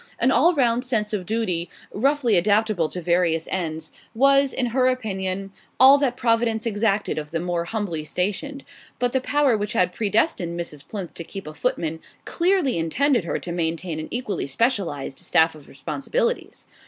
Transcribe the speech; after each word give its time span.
An 0.17 0.31
all 0.31 0.55
round 0.55 0.83
sense 0.83 1.13
of 1.13 1.27
duty, 1.27 1.69
roughly 1.93 2.35
adaptable 2.35 2.89
to 2.89 3.03
various 3.03 3.47
ends, 3.51 3.91
was, 4.15 4.51
in 4.51 4.65
her 4.65 4.87
opinion, 4.87 5.51
all 5.79 5.99
that 5.99 6.17
Providence 6.17 6.65
exacted 6.65 7.19
of 7.19 7.29
the 7.29 7.39
more 7.39 7.65
humbly 7.65 8.03
stationed; 8.03 8.65
but 8.97 9.13
the 9.13 9.21
power 9.21 9.55
which 9.55 9.73
had 9.73 9.93
predestined 9.93 10.59
Mrs. 10.59 10.87
Plinth 10.87 11.13
to 11.13 11.23
keep 11.23 11.45
a 11.45 11.53
footman 11.53 11.99
clearly 12.25 12.79
intended 12.79 13.25
her 13.25 13.37
to 13.37 13.51
maintain 13.51 13.99
an 13.99 14.07
equally 14.09 14.47
specialized 14.47 15.19
staff 15.19 15.53
of 15.53 15.67
responsibilities. 15.67 16.65